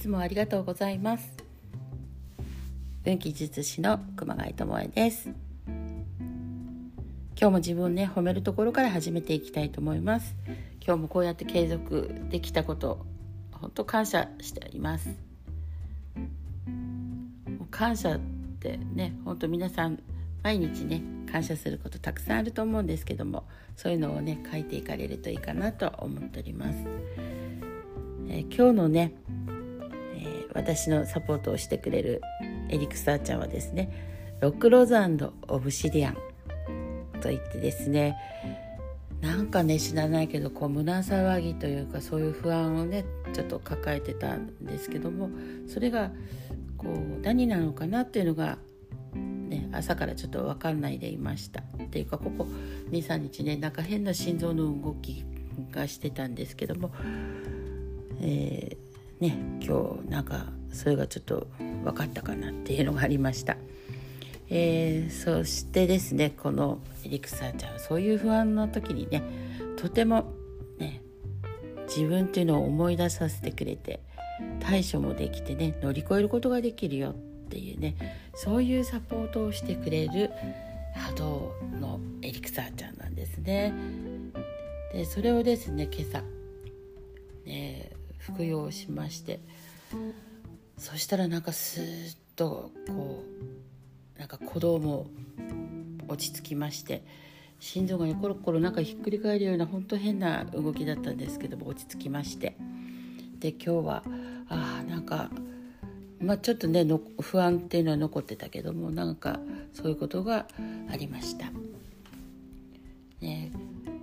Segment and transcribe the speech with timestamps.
[0.00, 1.30] つもありがとうございます。
[3.04, 5.28] 運気術師の熊谷智恵です。
[7.38, 10.34] 今日も自分をね褒めるところから始めていきたいと思います。
[10.82, 13.04] 今日もこうやって継続できたこと
[13.52, 15.10] 本当感謝しています。
[17.70, 18.20] 感謝っ
[18.58, 20.02] てね本当皆さん
[20.42, 23.44] 毎日ね感謝することたくさんあると思うんですけども
[23.76, 26.78] そういうのをね書いていかれるといいかなと思っております、
[28.28, 29.12] えー、今日のね、
[30.54, 32.22] 私のサポートをしてくれる
[32.68, 33.90] エリクサーちゃんはですね
[34.40, 34.86] ロックロー
[35.16, 38.16] ズオブシディアンといってですね
[39.20, 43.04] なんかね知らないけどこう胸騒ぎというかそういう不安をね
[43.34, 45.30] ちょっと抱えてたんですけども
[45.68, 46.10] それが
[46.78, 48.58] こう何なのかなっていうのが
[49.50, 51.60] ね、朝からちょっと分かんないでいました。
[51.60, 52.46] っていうかここ
[52.92, 55.24] 23日ねなんか変な心臓の動き
[55.72, 56.92] がしてたんですけども、
[58.20, 58.89] えー、
[59.20, 61.46] ね今日なんかそれがちょっと
[61.84, 63.56] 分かったかなっていうのがありました。
[64.52, 69.22] えー、そしてですねこのエリクサーちゃんはそういう不安の時にね
[69.76, 70.32] とても
[70.78, 71.02] ね
[71.86, 74.00] 自分っていうのを思い出させてくれて
[74.58, 77.14] 対処もできてね乗り越えることができるよっ
[77.48, 77.94] ていうね
[78.34, 80.30] そういうサポートをしてくれる
[80.96, 83.72] 波動のエリクサーちゃんなんですね。
[84.92, 86.24] でそれをですね今朝、
[88.32, 89.40] 服用しまして。
[90.78, 93.24] そしたらなんかスーッとこ
[94.16, 95.06] うなんか鼓動も
[96.08, 97.02] 落ち着きまして。
[97.60, 102.56] 心臓がねコロコロなんかひっくり返るような本当変な動きだったんですけども落ち着きまして。
[103.38, 104.02] で今日は
[104.48, 105.30] あなんか
[106.20, 109.40] まあ、ちょっとねの不安っていうのは残ってたけどもなんか
[109.72, 110.46] そういうことが
[110.90, 111.46] ありました。
[113.20, 113.50] ね、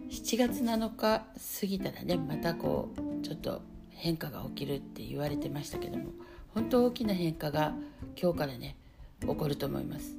[0.10, 1.26] 7月7日過
[1.66, 2.90] ぎたらねまたこ
[3.22, 3.62] うちょっと
[3.98, 6.06] 変化が起きるって言われてましたけども
[6.54, 7.74] 本当大きな変化が
[8.20, 8.76] 今日からね
[9.22, 10.16] 起こると思います。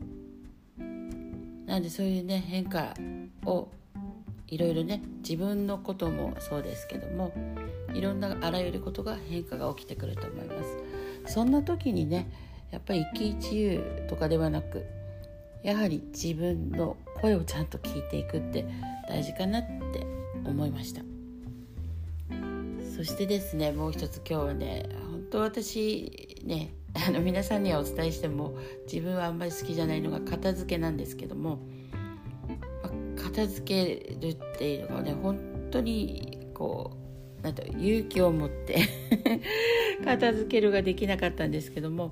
[1.67, 2.95] なんでそういうね変化
[3.45, 3.69] を
[4.47, 7.33] いろいろね自分のこともそうですけども
[7.93, 10.63] いろんなあらゆることが変化が起きてくると思いま
[11.27, 11.33] す。
[11.35, 12.31] そんな時にね
[12.71, 14.85] やっぱり一喜一憂とかではなく
[15.63, 18.65] やはり自分の声をちゃんと聞いていくって
[19.09, 20.07] 大事かなって
[20.45, 21.08] 思いました
[22.99, 26.75] そしてですねもう一つ今日はね本当私ね
[27.07, 28.59] あの皆さんにはお伝えしても
[28.93, 31.61] 自分はあんまり好きじゃないのが片付けなんですけども、
[32.83, 35.39] まあ、片付けるっていうのがね本
[35.71, 36.97] 当にこ
[37.41, 38.81] うなんと勇気を持って
[40.05, 42.11] 片付けるができなかったんですけども、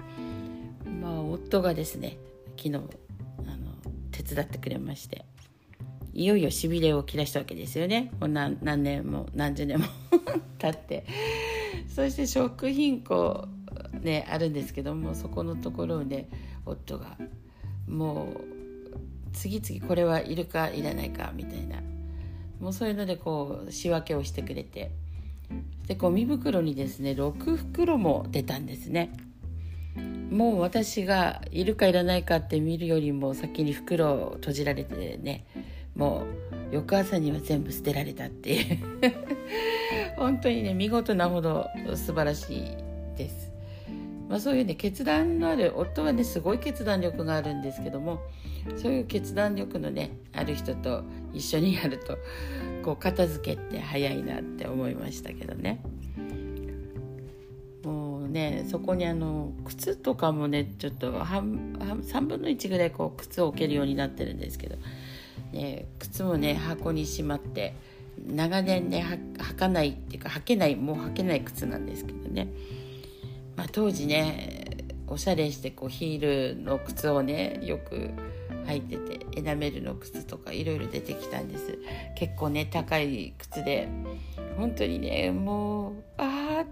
[1.03, 2.17] まあ、夫がですね
[2.57, 2.85] 昨日あの
[4.13, 5.25] 手伝ってくれまして
[6.17, 8.11] いよいよしびれを切らしたわけですよね。
[8.19, 9.85] もう何何年も何十年も
[10.59, 11.05] 経って。
[11.95, 13.47] そして食品庫
[14.01, 16.29] ねあるんですけどもそこのところをね
[16.65, 17.19] 夫が
[17.87, 18.41] もう
[19.35, 21.83] 次々これはいるかいらないかみたいな。
[22.61, 24.91] もうそういうのでこう仕分けをしてくれて。
[25.87, 29.13] でゴミ袋にですね6袋も出たんですね。
[30.31, 35.47] もう私がいるかいらないかって見るよりも先に袋を閉じられてね
[35.97, 36.25] も
[36.71, 38.79] う翌朝には全部捨てられたっていう。
[40.17, 42.65] 本当にね見事なほど素晴らしい
[43.17, 43.53] です、
[44.29, 48.21] まあ、そういうね決断のある夫はねすごい決断力があるんですけども
[48.77, 52.19] そういう決断力のねある人と一緒にやると
[52.83, 55.83] こう片付けって早いなって思いましたけどね。
[57.85, 64.77] もうねそこにあの靴とかもねちょっと半3分の1ぐらいこう靴を置けるようになってるんですけど、
[65.57, 67.75] ね、靴もね箱にしまって
[68.27, 69.05] 長年ね
[69.39, 72.49] 履かないっていうか履けないもう履けない靴なんですけどね、
[73.57, 78.11] まあ、当時ねおしゃれしてこうヒールの靴をねよく
[78.67, 81.79] 履いててエナメルの靴とかいろいろ出てきたんです。
[82.17, 83.89] 結構ね高い靴で
[84.57, 86.67] 本当にねもうああっ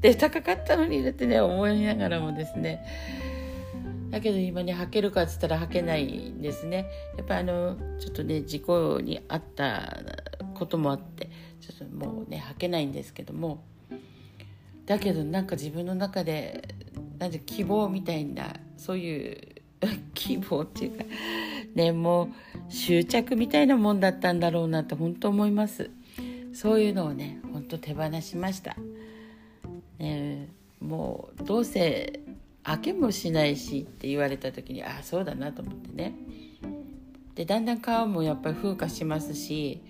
[0.00, 2.84] て高かったのにだってね思いながらもですね。
[4.14, 6.86] だけど今ね履けるかっつったら履けないんですね。
[7.16, 9.92] やっぱあのちょっとね事故にあった
[10.54, 11.30] こともあって
[11.60, 13.64] ちょっともうね履けないんですけども。
[14.86, 16.76] だけどなんか自分の中で
[17.18, 19.38] なんで希望みたいなそういう
[20.14, 21.04] 希望っていうか
[21.74, 22.28] ねもう
[22.68, 25.90] 執着みたいなもんだったんだろうなって本当思います。
[26.52, 28.76] そういうのをね本当手放しました、
[29.98, 32.20] ね、もうどうせ
[32.64, 36.14] 開けもしないしって言われた時にああそうだなと思ってね。
[37.34, 39.82] でだんだん皮もやっぱり風化しますし、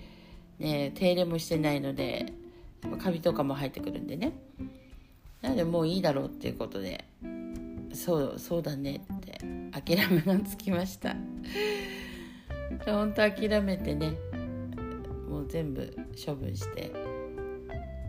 [0.58, 2.32] ね、手入れもしてないので
[2.98, 4.32] カビとかも入ってくるんでね。
[5.40, 7.04] なんでもういいだろうっていうことで
[7.92, 9.38] そうそうだねって
[9.72, 11.14] 諦めがつきました。
[12.86, 14.14] 本当諦めてね
[15.28, 15.94] もう全部
[16.24, 16.90] 処分して。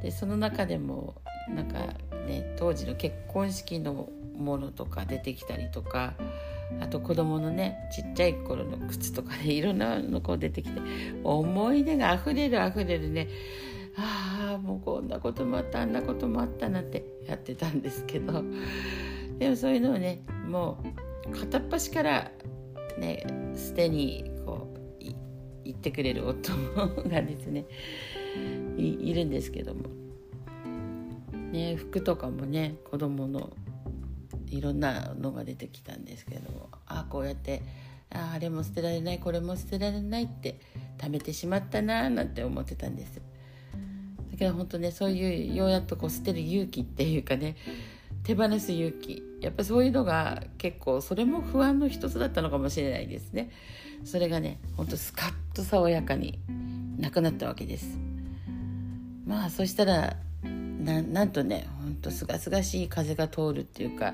[0.02, 1.16] でその中でも
[1.50, 1.80] なんか
[2.26, 6.14] ね当時の結婚式のものとか出てきたりとか
[6.82, 10.82] あと子供のねちっちゃい頃の靴とかねいろんなのこう出てきて
[11.24, 13.28] 思い出があふれるあふれるね
[13.98, 18.44] ああもうこんなこともあったあんなこともあったなんてやってたんですけど
[19.40, 20.84] でもそういうのをねも
[21.28, 22.32] う片っ端から
[22.98, 24.76] ね捨てにこう
[25.64, 26.52] 言ってくれる夫
[27.10, 27.66] がですね
[28.78, 29.84] いるんですけども、
[31.52, 33.52] ね、服とかもね子供の
[34.58, 37.62] いろんなのが出てきたんですけどもああこうやって
[38.12, 40.60] ああれも捨てられないこれも捨てられないって
[40.98, 43.22] 貯めてしまったなーなんて思ってたんです。
[44.32, 47.56] だけど本当ねそういうようやっとこう捨てる勇気っていうかね
[48.24, 49.24] 手放す勇気。
[49.42, 53.52] やっぱそういうのが結構それも不安の一つだったのかもしれないですね。
[54.04, 56.40] それがねほんとスカッと爽やかに
[56.98, 57.98] なくなったわけです。
[59.26, 64.14] まあそしたらなんとねほんとすがすがしい風が通るっていうか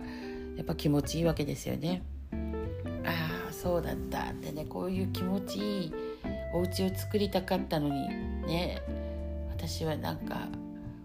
[0.57, 2.03] やっぱ気持ちいいわけですよね。
[3.05, 4.31] ああそうだった。
[4.31, 5.93] ってねこういう気持ちいい
[6.53, 8.07] お家を作りたかったのに
[8.47, 8.81] ね。
[9.49, 10.47] 私はなんか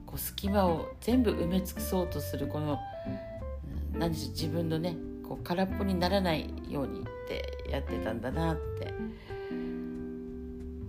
[0.06, 2.78] こう隙間を全部埋め尽くそうとするこの
[3.93, 4.96] 何でしょう自分のね
[5.28, 8.94] こう空っぽにならないようにってやってたんだなって。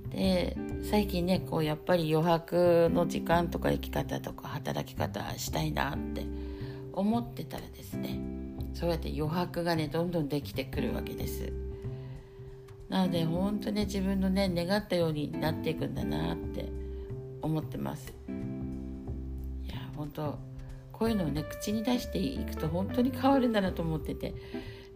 [0.09, 0.57] で
[0.89, 6.25] 最近ねこうやっぱり余白の時間とか生き方とか働き方したいなって
[6.93, 8.19] 思ってたらですね
[8.77, 11.51] そうやって余白がねどんどんできてくるわけです。
[12.89, 16.69] なので本当ね自分のね願ったようになっていくんだなって
[17.41, 18.13] 思ってます。
[19.65, 20.37] いや本当
[20.91, 24.35] こういうのをね口に出していくと本当に変わるんだなと思ってて。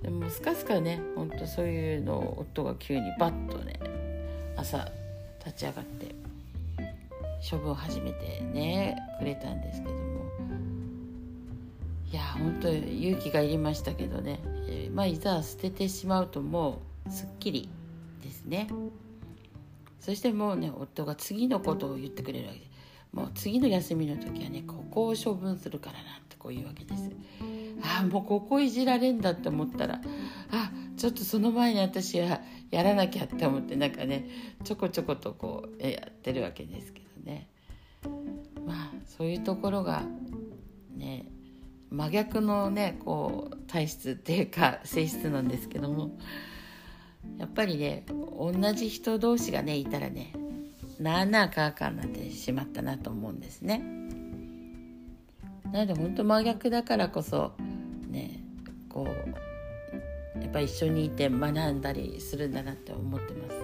[0.04, 3.80] でもスカスカね本当そういうのを夫が急にバッとね
[4.58, 4.88] 朝
[5.44, 6.16] 立ち上がって
[7.50, 10.41] 処分を始めてねくれたんですけども。
[12.32, 17.70] 本当勇気がいりましたけどね、えー、まあいざ捨ててしまうともうすっきり
[18.22, 18.68] ですね。
[20.00, 22.60] そしてもうね夫が次のことを言ってくれるわけ。
[22.60, 22.66] で
[23.14, 27.10] もう次の休みの時はねここを処分するからなってこう言うわけです。
[27.84, 30.02] ああもうここいじられんだって思ったら
[30.52, 34.28] あちょっとその前に私はやらなきゃって思ってなんかね
[34.64, 37.48] ちょこちょことこうやってるわけですけどね。
[38.66, 40.04] まあそういうところが
[41.92, 46.12] 真逆のねこう体質っていうか性質なんですけども
[47.38, 50.34] やっぱりね同じ人同士がねいたらね
[51.00, 53.84] なあなあかあかになってしまったなと思うんですね。
[55.72, 57.54] なので本当真逆だからこそ
[58.10, 58.42] ね
[58.90, 59.08] こ
[60.38, 63.60] うやっぱ一緒にいて学んだりするんだなって思ってます。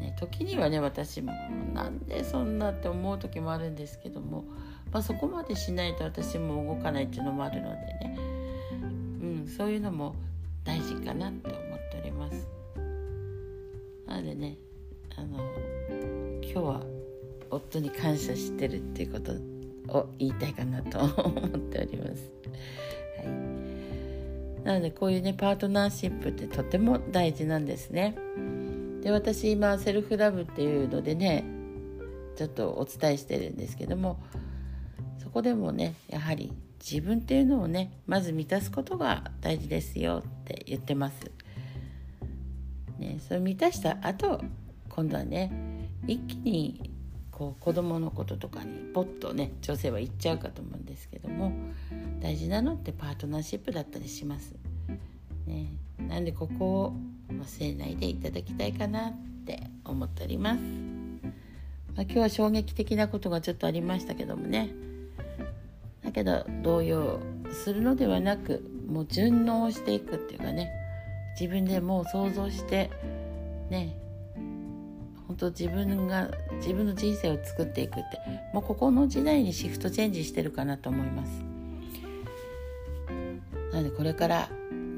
[0.00, 1.32] ね、時にはね私も
[1.74, 4.44] なんでそんなって思う時もあるんですけども、
[4.92, 8.18] まあ、そこまでしないと私も動かないっていうのもあるのでね、
[9.22, 10.14] うん、そういうのも
[10.64, 12.48] 大事かなって思っております。
[14.06, 14.56] なのでね
[15.16, 15.38] あの
[16.42, 16.82] 今日は
[17.50, 19.32] 夫に感謝してるっていうこと
[19.88, 22.30] を言いたいかなと思っております。
[23.18, 28.16] はい、なのでこういうねパートナーシップってとても大事なんですね。
[29.02, 31.44] で私今セルフラブっていうのでね
[32.36, 34.18] ちょっとお伝えしてるんですけども
[35.28, 41.30] そこでもねやはり自分っていうのをねまず満たすことが大事ですよって言ってます。
[42.98, 44.40] ね、それ満たした後
[44.88, 45.52] 今度はね
[46.06, 46.90] 一気に
[47.30, 51.52] こう子供のこととかにポッとね女性は言っちゃうかと思うんですけども
[52.20, 54.54] 大事なのってパートナーシップだったりします。
[55.46, 55.66] ね、
[56.08, 56.96] なんでここを
[57.28, 59.12] 忘れないでいただきたいかなっ
[59.44, 60.60] て思っております。
[61.94, 64.88] まあ、今日は衝撃的なことがちょっとありましたけどもね
[66.08, 70.70] だけど動揺するのではなくもう順応していくっていうかね
[71.38, 72.90] 自分でもう想像して
[73.68, 73.94] ね
[75.26, 78.18] 本当自分が自分の人生を作っていくって
[78.54, 81.44] もうここの時代にシフトチェンジしてるかなと思います。
[83.72, 84.48] なのでこれから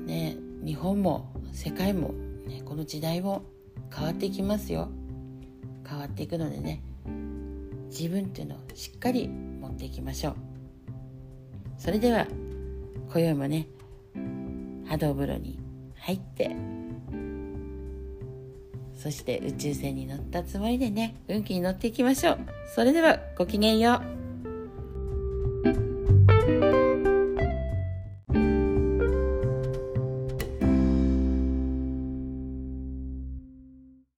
[0.07, 2.15] ね日本も世界も、
[2.47, 3.43] ね、この時代も
[3.93, 4.89] 変わっていきますよ。
[5.85, 6.85] 変わっていくのでね
[7.89, 10.50] 自分っていうのをしっかり持っていきましょう。
[11.81, 12.27] それでは
[13.11, 13.67] 今宵もね
[14.87, 15.59] 波動風呂に
[15.97, 16.55] 入って
[18.95, 22.39] そして宇宙船に乗ったつもりでね運気に乗っていきましょう。
[22.75, 24.20] それではごきげんよう。